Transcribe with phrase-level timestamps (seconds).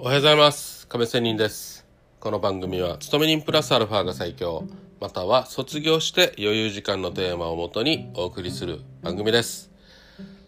[0.00, 0.86] おはようございます。
[0.86, 1.84] 亀仙人です。
[2.20, 4.62] この番組は勤め人プラスアルファが最強
[5.00, 9.72] または卒業して余裕時間のテーマをもとにお送りする番組です。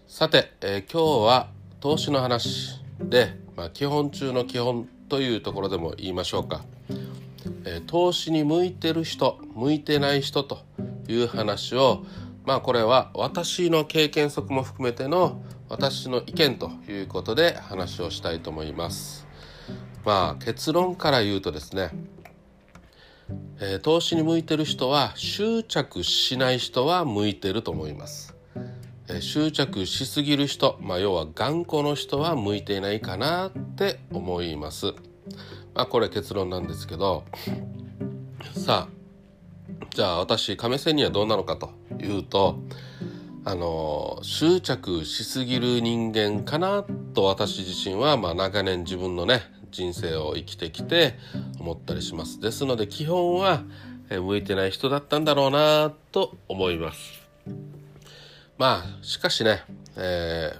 [0.06, 1.48] さて、えー、今日は
[1.80, 6.64] 投資の話で、まあ、基本中の基本というところでも言いましょうか、
[7.64, 10.60] えー、投資に向いてる人向いてない人と
[11.08, 12.04] いう話を
[12.44, 19.28] まあこれは私の経験則も含めての私の意見ということで話をしたいと思います。
[20.04, 21.90] まあ結論から言うとですね、
[23.60, 28.34] えー、投資に向いてる人は執着しない人は向いてると思います。
[29.08, 34.94] えー、執着しすぎる人、まあ要は頑固の人は向いていないかなって思います。
[35.74, 37.24] まあこれ結論なんですけど、
[38.54, 39.00] さあ
[39.94, 41.70] じゃあ私亀仙にはどうなのかと
[42.00, 42.60] いうと
[43.44, 51.18] あの執着しすぎる人間かなと私自身は、まあ、長年自分のね人生を生きてきて
[51.58, 52.40] 思ったりします。
[52.40, 53.62] ですので基本は
[54.10, 57.20] 向いてない人だったんだろうなと思います。
[58.58, 59.62] まあしかしね、
[59.96, 60.52] え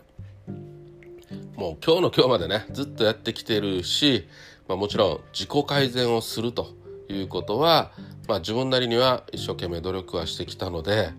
[0.49, 4.27] ー、もう今日の今日までねずっとやってきてるし、
[4.69, 6.69] まあ、もちろん自己改善をすると
[7.11, 7.93] いうことは、
[8.27, 11.11] まあ、自分なりには一生懸命努力はしてきたので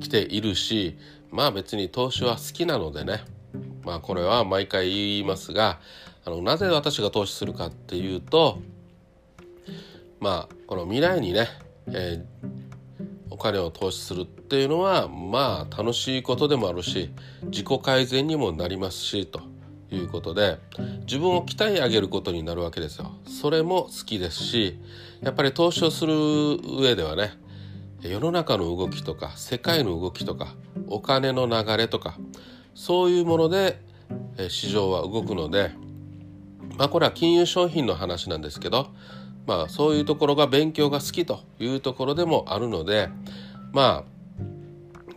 [0.00, 0.98] 来ているし
[1.30, 3.20] まあ別に投資は好きなのでね
[3.82, 5.80] まあこれは毎回言いますが
[6.26, 8.58] あのなぜ私が投資するかっていうと
[10.18, 11.48] まあこの未来にね、
[11.86, 12.24] えー、
[13.30, 17.10] お金を投資するっていうのはまあ楽しいことでもあるし
[17.44, 19.40] 自己改善にもなりますしと
[19.88, 20.58] いうことで
[21.06, 23.12] 自分を鍛え上げることになるわけですよ。
[23.28, 24.80] それも好きですし
[25.22, 26.12] やっぱり投資をする
[26.80, 27.34] 上ではね
[28.00, 30.56] 世の中の動きとか世界の動きとか
[30.88, 32.18] お金の流れとか
[32.74, 33.80] そういうもので
[34.48, 35.70] 市場は動くので
[36.76, 38.88] まあこれは金融商品の話なんですけど
[39.46, 43.08] まあそういうところが勉強が好きというところでもあるので
[43.72, 44.16] まあ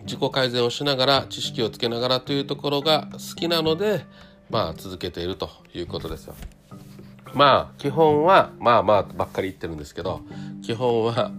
[0.04, 4.06] 自己改善をしながら知識をつけながらというところが好きなので
[4.50, 6.36] まあ続けているということですよ。
[7.34, 10.22] まあ基本はまあまあばっかり言ってるんですけど
[10.64, 11.32] 基本は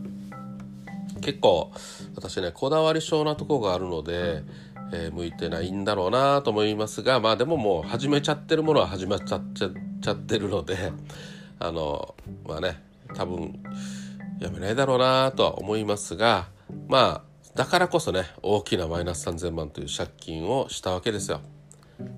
[1.21, 1.73] 結構
[2.15, 4.45] 私ねこだわり症なとこがあるので、
[4.93, 10.93] えー、向いてないんだろうなと思いますがまあでももう始めちゃってるものは始まっちゃっちゃってるので
[11.59, 12.15] あの
[12.47, 12.83] まあね
[13.15, 13.63] 多分
[14.41, 16.49] やめないだろうなとは思いますが
[16.89, 21.41] まあだからこそね大きなマイナス3,000万という借金をしたわけですよ。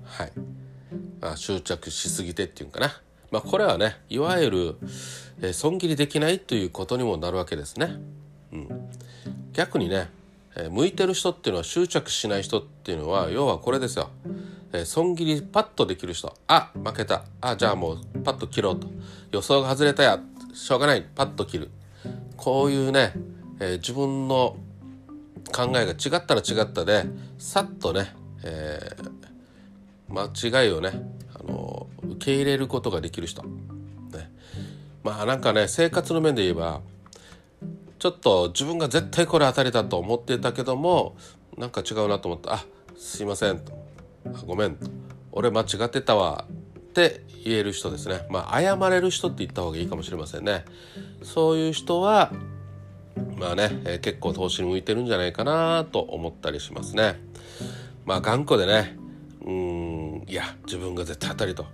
[0.03, 0.31] はい、
[1.19, 3.01] まあ、執着しすぎてっていうかな。
[3.31, 4.77] まあ、これはねいわゆる、
[5.41, 7.97] えー、損切りできないということにもなるわけですね。
[8.53, 8.89] うん、
[9.53, 10.09] 逆にね、
[10.55, 14.09] えー、向いてる人っていうのは執着しない人っていうのは要はこれですよ、
[14.71, 16.33] えー、損切りパッとできる人。
[16.47, 17.23] あ負けた。
[17.41, 18.87] あじゃあもうパッと切ろうと。
[19.31, 20.19] 予想が外れたや。
[20.53, 21.03] しょうがない。
[21.15, 21.71] パッと切る。
[22.37, 23.13] こういうね、
[23.59, 24.57] えー、自分の
[25.51, 27.05] 考えが違ったら違ったで
[27.37, 30.91] さっとね、えー、間違いをね、
[31.33, 33.49] あの受け入れることができる人、ね、
[35.03, 36.81] まあなんかね生活の面で言えば
[38.03, 41.15] ちょっと自分が絶対これ当たりだと思ってたけども
[41.57, 42.65] なんか違うなと思って「あ
[42.97, 43.71] すいません」と
[44.45, 44.77] 「ごめん」
[45.31, 46.43] 「俺間違ってたわ」
[46.77, 48.27] って言える人ですね。
[48.29, 50.65] まあ謝れる人って言った方がいいかもしれませんね。
[51.21, 52.33] そういう人は
[53.37, 57.21] まあね、えー、結構投資に向いてるんじゃないかなと思ったりしますね。
[58.03, 58.97] まあ頑固でね。
[59.45, 61.67] うんいや自分が絶対当たりと。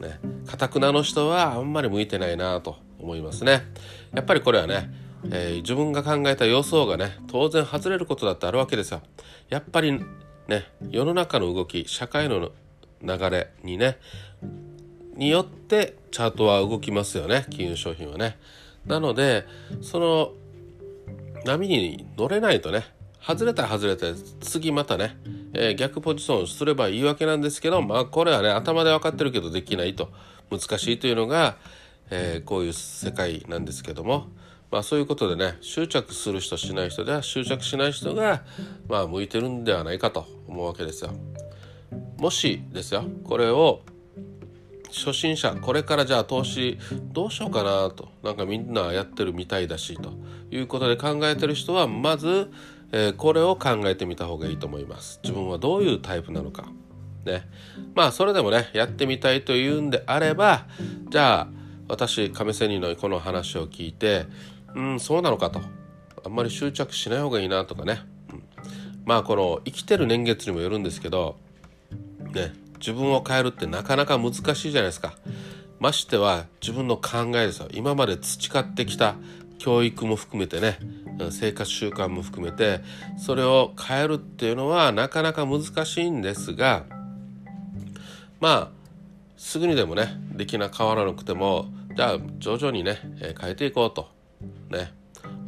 [0.00, 3.66] ねかたくなの人はあんまり向いてないなと思いますね。
[4.14, 9.02] やっぱりこれはねえー、自分が考えた予想がね当然外れることだってあるわけですよ。
[9.48, 9.92] やっぱり
[10.46, 12.50] ね世の中の動き社会の
[13.02, 13.98] 流れにね
[15.16, 18.38] によってチャートは動きますよね金融商品はね。
[18.86, 19.46] なので
[19.82, 20.32] その
[21.44, 22.84] 波に乗れないとね
[23.20, 25.16] 外れたら外れて次またね、
[25.52, 30.10] えー、逆ポジションすればいいわけなんですけどまあこれはね頭で分かってるけどできないと
[30.50, 31.58] 難しいというのが、
[32.10, 34.28] えー、こういう世界なんですけども
[34.70, 38.42] まあそういうことでね執着する人しない人では執着しない人が
[38.88, 41.12] まあ向いてるんではないかと思うわけですよ。
[42.18, 43.82] もしですよこれを
[44.90, 46.78] 初心者これからじゃあ投資
[47.12, 50.12] どうしようかなとなんかみんなやってるみたいだしと
[50.50, 52.50] いうことで考えてる人はまず、
[52.92, 55.20] えー、これを考えてみた方がいいと思います。
[55.22, 56.64] 自分はどういうタイプなのか。
[57.24, 57.48] ね。
[57.94, 60.66] まあそれでもねやってみたいというんであれば
[61.10, 61.48] じゃあ
[61.88, 64.26] 私亀仙人のこの話を聞いて
[64.78, 65.60] うんそうなのかと。
[66.24, 68.00] あんまり執着しない方がいいなとかね、
[68.32, 68.42] うん、
[69.04, 71.36] まあこの生きてる年月にもよるんですけど
[72.32, 75.14] ね自分を変えるってなかなか難しいじゃないですか。
[75.80, 77.68] ましては自分の考えですよ。
[77.72, 79.16] 今まで培ってきた
[79.58, 80.78] 教育も含めてね
[81.30, 82.80] 生活習慣も含めて
[83.16, 86.84] それを変えるっていうのはなかなか難しいんですが
[88.38, 88.68] まあ
[89.36, 91.66] すぐにでもねできな変わらなくても
[91.96, 92.98] じゃあ徐々にね
[93.40, 94.17] 変えていこうと。
[94.70, 94.92] ね。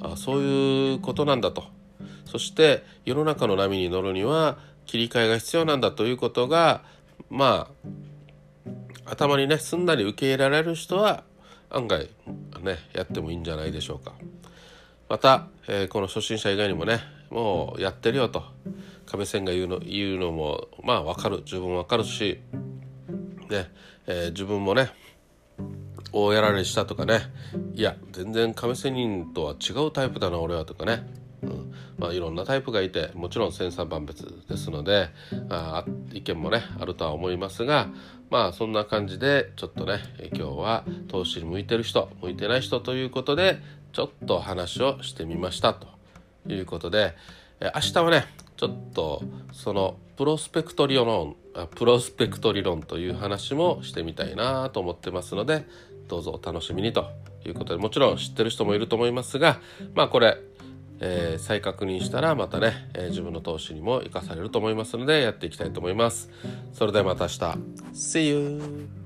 [0.02, 1.64] あそういうことなんだと。
[2.25, 6.82] そして世の中の波に乗るには切り替えが必要なんだということが
[7.28, 7.69] ま
[9.06, 11.25] あ頭にねすんなり受け入れられる人は
[11.70, 12.08] 案外
[12.62, 14.14] ねやってもいいんじゃないでしょうか。
[15.08, 17.00] また、えー、この初心者以外にもね
[17.31, 18.44] もうやってるよと。
[19.06, 21.42] 亀仙が言うの言うのもまあ分かる。
[21.44, 22.40] 十分分かるし
[23.50, 23.70] ね、
[24.06, 24.92] えー、自分もね
[26.12, 27.20] 大やられしたとかね。
[27.75, 31.06] いや全然亀仙人とは違うタイプだな俺はとかね、
[31.43, 31.73] うん。
[32.00, 35.11] まあ、いろんなタイプがいてもちろん千差万別ですので
[35.50, 37.88] あ意見もねあるとは思いますが
[38.31, 40.00] まあそんな感じでちょっとね
[40.32, 43.61] 今日は投資に向いてる人向いてない人ということで
[43.93, 45.88] ちょっと話をしてみましたと
[46.49, 47.14] いうことで
[47.61, 48.25] 明日はね
[48.56, 51.37] ちょっとそのプロスペクト理論
[51.75, 55.67] プロスペクト理論という話もしてみたいなと思ってますので
[56.11, 57.09] どうぞお楽しみにと
[57.47, 59.61] いうことでもちろん知ってる人もいると思いますが
[59.95, 60.39] まあこれ、
[60.99, 66.29] えー、再確認したらまたね、えー、自分の投資にも生かされると思いますのでやっていきたいと思います。
[66.73, 67.39] それではまた明日
[67.95, 69.00] See you!